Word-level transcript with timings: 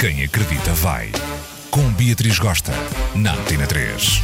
Quem 0.00 0.24
acredita 0.24 0.72
vai. 0.72 1.12
Com 1.70 1.92
Beatriz 1.92 2.38
Gosta, 2.38 2.72
na 3.14 3.34
Antena 3.34 3.66
3. 3.66 4.22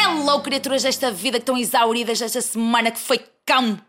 Hello, 0.00 0.40
criaturas 0.42 0.84
desta 0.84 1.10
vida 1.10 1.38
que 1.38 1.42
estão 1.42 1.58
exauridas 1.58 2.22
esta 2.22 2.40
semana 2.40 2.92
que 2.92 3.00
foi 3.00 3.18
cão. 3.44 3.80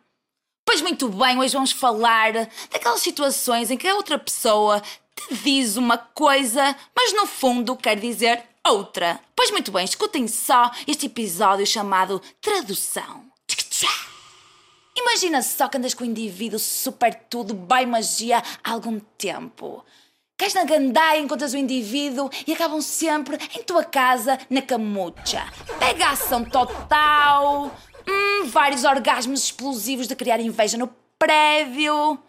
Pois 0.66 0.82
muito 0.82 1.08
bem, 1.08 1.38
hoje 1.38 1.54
vamos 1.54 1.72
falar 1.72 2.34
daquelas 2.72 3.02
situações 3.02 3.70
em 3.70 3.78
que 3.78 3.88
a 3.88 3.94
outra 3.94 4.18
pessoa 4.18 4.82
te 4.82 5.36
diz 5.44 5.78
uma 5.78 6.00
coisa, 6.00 6.76
mas 6.98 7.14
no 7.14 7.28
fundo 7.28 7.78
quer 7.78 8.00
dizer 8.00 8.42
outra. 8.66 9.20
Pois 9.36 9.52
muito 9.52 9.72
bem, 9.72 9.86
escutem 9.86 10.28
só 10.28 10.72
este 10.88 11.06
episódio 11.06 11.68
chamado 11.68 12.20
Tradução. 12.42 13.24
Tchic-tchá. 13.48 14.15
Imagina 14.98 15.42
só 15.42 15.68
que 15.68 15.78
andas 15.78 15.94
com 15.94 16.04
o 16.04 16.08
indivíduo 16.08 16.58
super 16.58 17.14
tudo, 17.14 17.54
bem 17.54 17.86
magia 17.86 18.42
há 18.64 18.72
algum 18.72 19.00
tempo. 19.18 19.84
Cais 20.38 20.54
na 20.54 20.66
gandaia, 20.66 21.20
encontras 21.20 21.54
o 21.54 21.58
indivíduo 21.58 22.30
e 22.46 22.54
acabam 22.54 22.82
sempre 22.82 23.38
em 23.58 23.64
tua 23.64 23.84
casa, 23.84 24.38
na 24.50 24.62
camucha. 24.62 25.46
Pegação 25.80 26.44
total, 26.44 27.72
hum, 28.08 28.46
vários 28.48 28.84
orgasmos 28.84 29.44
explosivos 29.44 30.08
de 30.08 30.16
criar 30.16 30.40
inveja 30.40 30.78
no 30.78 30.88
prédio. 31.18 32.20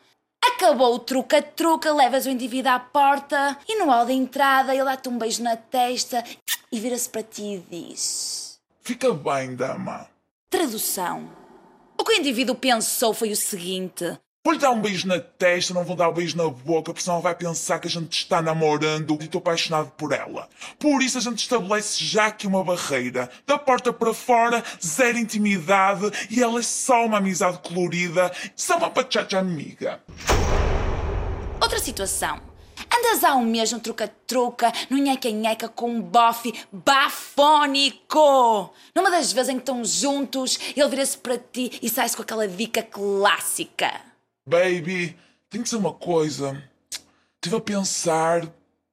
Acabou 0.44 0.94
o 0.94 0.98
truca-truca, 1.00 1.92
levas 1.92 2.26
o 2.26 2.30
indivíduo 2.30 2.70
à 2.72 2.78
porta 2.78 3.58
e 3.68 3.76
no 3.78 3.90
hall 3.90 4.06
da 4.06 4.12
entrada 4.12 4.72
ele 4.72 4.84
dá-te 4.84 5.08
um 5.08 5.18
beijo 5.18 5.42
na 5.42 5.56
testa 5.56 6.22
e 6.70 6.78
vira-se 6.78 7.08
para 7.08 7.24
ti 7.24 7.42
e 7.42 7.58
diz: 7.58 8.60
Fica 8.82 9.12
bem, 9.12 9.56
dama. 9.56 10.08
Tradução. 10.48 11.45
O 11.98 12.04
que 12.04 12.12
o 12.12 12.16
indivíduo 12.16 12.54
pensou 12.54 13.14
foi 13.14 13.30
o 13.30 13.36
seguinte: 13.36 14.18
Vou-lhe 14.46 14.60
dar 14.60 14.70
um 14.70 14.80
beijo 14.80 15.08
na 15.08 15.18
testa, 15.18 15.74
não 15.74 15.82
vou 15.82 15.96
dar 15.96 16.08
um 16.08 16.12
beijo 16.12 16.36
na 16.36 16.48
boca, 16.48 16.92
porque 16.92 17.02
senão 17.02 17.20
vai 17.20 17.34
pensar 17.34 17.80
que 17.80 17.88
a 17.88 17.90
gente 17.90 18.16
está 18.16 18.40
namorando 18.40 19.18
e 19.20 19.24
estou 19.24 19.40
apaixonado 19.40 19.90
por 19.96 20.12
ela. 20.12 20.48
Por 20.78 21.02
isso 21.02 21.18
a 21.18 21.20
gente 21.20 21.40
estabelece 21.40 22.04
já 22.04 22.26
aqui 22.26 22.46
uma 22.46 22.62
barreira. 22.62 23.28
Da 23.44 23.58
porta 23.58 23.92
para 23.92 24.14
fora, 24.14 24.62
zero 24.80 25.18
intimidade 25.18 26.08
e 26.30 26.40
ela 26.40 26.60
é 26.60 26.62
só 26.62 27.04
uma 27.06 27.18
amizade 27.18 27.58
colorida, 27.58 28.30
só 28.54 28.76
uma 28.76 28.88
pachacha 28.88 29.36
amiga. 29.36 30.00
Outra 31.60 31.80
situação. 31.80 32.40
Andas 32.98 33.24
ao 33.24 33.42
mesmo 33.42 33.78
truca-truca, 33.78 34.72
no 34.88 34.96
nheca-nheca 34.96 35.68
com 35.68 35.90
um 35.90 36.00
bofe 36.00 36.54
bafónico. 36.72 38.72
Numa 38.94 39.10
das 39.10 39.32
vezes 39.32 39.50
em 39.50 39.56
que 39.56 39.62
estão 39.62 39.84
juntos, 39.84 40.58
ele 40.74 40.88
vira-se 40.88 41.18
para 41.18 41.36
ti 41.36 41.78
e 41.82 41.90
sai-se 41.90 42.16
com 42.16 42.22
aquela 42.22 42.48
dica 42.48 42.82
clássica. 42.82 44.00
Baby, 44.48 45.14
tem 45.50 45.62
que 45.62 45.68
ser 45.68 45.76
uma 45.76 45.92
coisa. 45.92 46.62
Estive 47.34 47.56
a 47.56 47.60
pensar, 47.60 48.48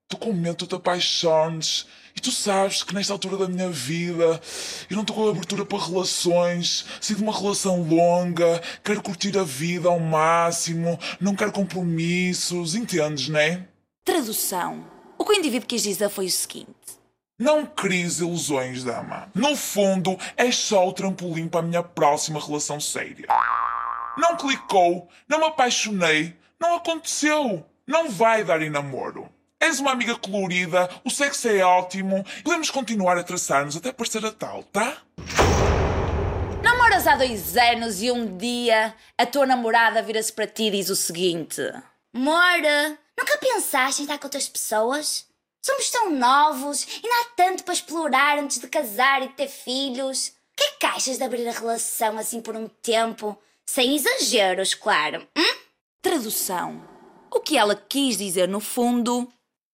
tu 0.09 0.17
com 0.17 0.33
medo, 0.33 0.57
tu 0.57 0.67
te 0.67 0.75
apaixones. 0.75 1.85
E 2.13 2.19
tu 2.19 2.31
sabes 2.31 2.83
que 2.83 2.93
nesta 2.93 3.13
altura 3.13 3.37
da 3.37 3.47
minha 3.47 3.69
vida 3.69 4.41
eu 4.89 4.95
não 4.95 5.01
estou 5.01 5.15
com 5.15 5.29
abertura 5.29 5.65
para 5.65 5.83
relações, 5.83 6.85
sinto 6.99 7.23
uma 7.23 7.35
relação 7.35 7.81
longa, 7.81 8.61
quero 8.83 9.01
curtir 9.01 9.37
a 9.37 9.43
vida 9.43 9.87
ao 9.87 9.99
máximo, 9.99 10.99
não 11.19 11.35
quero 11.35 11.51
compromissos, 11.51 12.75
entendes, 12.75 13.29
né? 13.29 13.67
Tradução. 14.05 14.85
O 15.17 15.23
que 15.23 15.31
o 15.31 15.35
indivíduo 15.35 15.65
quis 15.65 15.81
dizer 15.81 16.09
foi 16.09 16.25
o 16.25 16.31
seguinte: 16.31 16.99
Não 17.39 17.65
cries 17.65 18.19
ilusões, 18.19 18.83
dama. 18.83 19.29
No 19.33 19.55
fundo, 19.55 20.17
é 20.35 20.51
só 20.51 20.85
o 20.87 20.91
trampolim 20.91 21.47
para 21.47 21.61
a 21.61 21.63
minha 21.63 21.81
próxima 21.81 22.37
relação 22.37 22.81
séria. 22.81 23.27
Não 24.17 24.35
clicou, 24.35 25.07
não 25.27 25.39
me 25.39 25.45
apaixonei, 25.45 26.35
não 26.59 26.75
aconteceu. 26.75 27.65
Não 27.87 28.09
vai 28.09 28.43
dar 28.43 28.61
em 28.61 28.69
namoro. 28.69 29.30
És 29.59 29.80
uma 29.80 29.92
amiga 29.92 30.15
colorida, 30.15 30.89
o 31.05 31.09
sexo 31.09 31.47
é 31.47 31.63
ótimo, 31.63 32.25
podemos 32.43 32.69
continuar 32.69 33.17
a 33.17 33.23
traçar-nos 33.23 33.77
até 33.77 33.93
parecer 33.93 34.25
a 34.25 34.31
tal, 34.31 34.63
tá? 34.63 34.97
Namoras 36.61 37.08
há 37.08 37.15
dois 37.15 37.55
anos 37.55 38.02
e 38.02 38.11
um 38.11 38.37
dia 38.37 38.93
a 39.17 39.25
tua 39.25 39.45
namorada 39.45 40.02
vira-se 40.02 40.31
para 40.31 40.47
ti 40.47 40.63
e 40.63 40.71
diz 40.71 40.89
o 40.89 40.95
seguinte: 40.95 41.61
Mora, 42.13 42.97
nunca 43.17 43.37
pensaste 43.37 44.01
em 44.01 44.05
estar 44.05 44.17
com 44.17 44.25
outras 44.25 44.47
pessoas? 44.47 45.25
Somos 45.61 45.89
tão 45.89 46.11
novos, 46.11 46.85
ainda 46.95 47.21
há 47.21 47.25
tanto 47.35 47.63
para 47.63 47.73
explorar 47.73 48.37
antes 48.37 48.59
de 48.59 48.67
casar 48.67 49.23
e 49.23 49.29
ter 49.29 49.47
filhos. 49.47 50.33
Que 50.55 50.63
é 50.63 50.71
que 50.71 50.85
achas 50.85 51.17
de 51.17 51.23
abrir 51.23 51.47
a 51.47 51.51
relação 51.51 52.17
assim 52.17 52.41
por 52.41 52.55
um 52.55 52.67
tempo? 52.67 53.37
Sem 53.65 53.95
exageros, 53.95 54.73
claro. 54.73 55.27
Hum? 55.35 55.55
Tradução. 56.01 56.81
O 57.31 57.39
que 57.39 57.57
ela 57.57 57.75
quis 57.75 58.17
dizer 58.17 58.47
no 58.47 58.59
fundo 58.59 59.31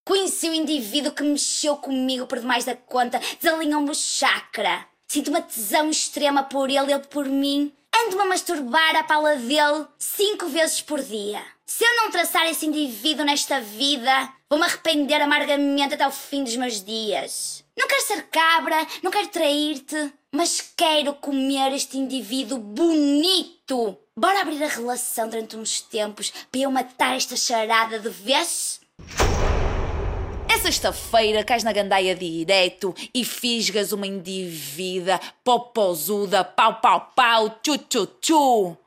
Conheci 0.10 0.50
o 0.50 0.54
indivíduo 0.56 1.12
que 1.12 1.22
mexeu 1.22 1.78
comigo 1.78 2.26
por 2.26 2.40
demais 2.40 2.66
da 2.66 2.76
conta, 2.76 3.22
desalinhou-me 3.40 3.92
o 3.92 3.94
chakra. 3.94 4.88
Sinto 5.08 5.28
uma 5.28 5.40
tesão 5.40 5.88
extrema 5.88 6.42
por 6.42 6.68
ele, 6.68 6.92
ele 6.92 7.06
por 7.06 7.26
mim. 7.26 7.72
Ando-me 8.06 8.22
a 8.22 8.26
masturbar 8.28 8.96
à 8.96 9.04
pala 9.04 9.36
dele 9.36 9.86
cinco 9.98 10.48
vezes 10.48 10.80
por 10.80 11.02
dia. 11.04 11.42
Se 11.66 11.84
eu 11.84 11.98
não 11.98 12.10
traçar 12.10 12.50
esse 12.50 12.66
indivíduo 12.66 13.26
nesta 13.26 13.60
vida, 13.60 14.30
vou-me 14.50 14.64
arrepender 14.64 15.22
amargamente 15.22 15.96
até 15.96 16.08
o 16.08 16.12
fim 16.12 16.46
dos 16.46 16.56
meus 16.56 16.82
dias. 16.82 17.62
Não 17.78 17.88
quero 17.88 18.04
ser 18.04 18.24
cabra, 18.32 18.88
não 19.04 19.12
quero 19.12 19.28
trair-te, 19.28 20.14
mas 20.32 20.72
quero 20.78 21.14
comer 21.16 21.74
este 21.74 21.98
indivíduo 21.98 22.58
bonito. 22.58 23.98
Bora 24.18 24.42
abrir 24.42 24.64
a 24.64 24.68
relação 24.70 25.28
durante 25.28 25.58
uns 25.58 25.82
tempos 25.82 26.32
para 26.50 26.62
eu 26.62 26.72
matar 26.72 27.18
esta 27.18 27.36
charada 27.36 28.00
de 28.00 28.10
vez? 28.10 28.80
É 30.52 30.58
sexta-feira, 30.58 31.44
cais 31.44 31.64
na 31.64 31.72
gandaia 31.72 32.16
direto 32.16 32.96
e 33.14 33.24
fisgas 33.24 33.92
uma 33.92 34.08
individa 34.08 35.22
popozuda, 35.44 36.44
pau 36.44 36.82
pau 36.82 37.12
pau, 37.16 37.60
tchu 37.62 37.78
tchu 37.78 38.08
tchu. 38.20 38.78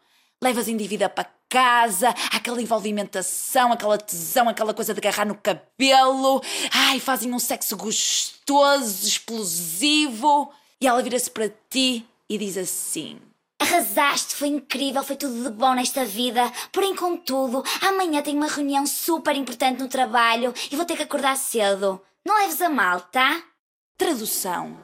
Levas 0.43 0.67
a 0.67 0.73
individa 0.73 1.09
para 1.09 1.31
casa, 1.49 2.09
aquela 2.33 2.61
envolvimentação, 2.61 3.71
aquela 3.71 3.97
tesão, 3.97 4.49
aquela 4.49 4.75
coisa 4.75 4.93
de 4.93 4.99
agarrar 4.99 5.25
no 5.25 5.37
cabelo. 5.37 6.43
Ai, 6.73 6.99
fazem 6.99 7.33
um 7.33 7.39
sexo 7.39 7.77
gostoso, 7.77 9.07
explosivo. 9.07 10.53
E 10.81 10.89
ela 10.89 11.01
vira-se 11.01 11.31
para 11.31 11.49
ti 11.71 12.05
e 12.29 12.39
diz 12.39 12.57
assim: 12.59 13.21
Arrasaste, 13.63 14.35
foi 14.35 14.49
incrível, 14.49 15.05
foi 15.05 15.15
tudo 15.15 15.41
de 15.45 15.51
bom 15.51 15.73
nesta 15.73 16.05
vida. 16.05 16.51
Porém, 16.73 16.97
contudo, 16.97 17.63
amanhã 17.81 18.21
tenho 18.21 18.39
uma 18.39 18.49
reunião 18.49 18.85
super 18.85 19.37
importante 19.37 19.81
no 19.81 19.89
trabalho 19.89 20.53
e 20.69 20.75
vou 20.75 20.85
ter 20.85 20.97
que 20.97 21.05
acordar 21.05 21.37
cedo. 21.37 22.03
Não 22.27 22.41
leves 22.41 22.61
a 22.61 22.69
mal, 22.69 23.01
tá? 23.03 23.41
Tradução. 23.97 24.77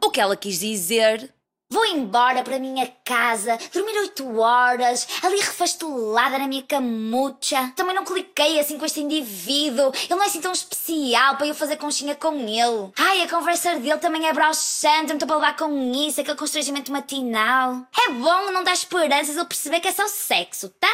O 0.00 0.12
que 0.12 0.20
ela 0.20 0.36
quis 0.36 0.60
dizer 0.60 1.34
Vou 1.72 1.86
embora 1.86 2.42
para 2.42 2.58
minha 2.58 2.92
casa, 3.04 3.56
dormir 3.72 3.96
oito 3.98 4.40
horas, 4.40 5.06
ali 5.22 5.36
refastelada 5.36 6.36
na 6.36 6.48
minha 6.48 6.64
camucha. 6.64 7.72
Também 7.76 7.94
não 7.94 8.04
cliquei 8.04 8.58
assim 8.58 8.76
com 8.76 8.84
este 8.84 9.00
indivíduo. 9.00 9.92
Ele 9.94 10.16
não 10.16 10.22
é 10.24 10.26
assim 10.26 10.40
tão 10.40 10.50
especial 10.50 11.36
para 11.36 11.46
eu 11.46 11.54
fazer 11.54 11.76
conchinha 11.76 12.16
com 12.16 12.34
ele. 12.34 12.90
Ai, 12.96 13.22
a 13.22 13.28
conversa 13.28 13.76
dele 13.76 13.98
também 13.98 14.26
é 14.26 14.32
broxante, 14.32 15.10
não 15.10 15.14
estou 15.14 15.28
para 15.28 15.36
levar 15.36 15.56
com 15.56 15.92
isso, 15.92 16.20
aquele 16.20 16.36
constrangimento 16.36 16.90
matinal. 16.90 17.86
É 18.04 18.10
bom 18.10 18.50
não 18.50 18.64
dar 18.64 18.72
esperanças 18.72 19.36
ele 19.36 19.44
perceber 19.44 19.78
que 19.78 19.86
é 19.86 19.92
só 19.92 20.08
sexo, 20.08 20.70
tá? 20.70 20.92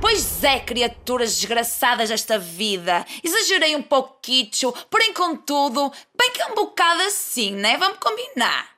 Pois 0.00 0.42
é, 0.42 0.58
criaturas 0.58 1.36
desgraçadas 1.36 2.08
desta 2.08 2.36
vida. 2.36 3.06
Exagerei 3.22 3.76
um 3.76 3.82
pouquinho, 3.82 4.72
porém, 4.90 5.12
contudo, 5.14 5.92
bem 6.18 6.32
que 6.32 6.42
é 6.42 6.46
um 6.46 6.56
bocado 6.56 7.02
assim, 7.02 7.52
né? 7.52 7.76
Vamos 7.76 7.98
combinar. 7.98 8.73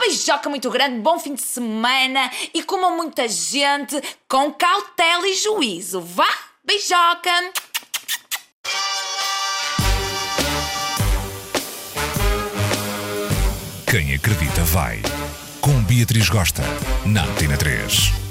Beijoca 0.00 0.48
muito 0.48 0.70
grande, 0.70 1.00
bom 1.00 1.18
fim 1.18 1.34
de 1.34 1.42
semana 1.42 2.30
e 2.54 2.62
como 2.62 2.90
muita 2.90 3.28
gente, 3.28 4.00
com 4.28 4.52
cautela 4.52 5.26
e 5.28 5.34
juízo. 5.34 6.00
Vá, 6.00 6.28
beijoca! 6.64 7.52
Quem 13.90 14.14
acredita 14.14 14.62
vai. 14.64 15.00
Com 15.60 15.82
Beatriz 15.82 16.28
Gosta, 16.28 16.62
na 17.06 17.24
Antena 17.24 17.56
3. 17.56 18.27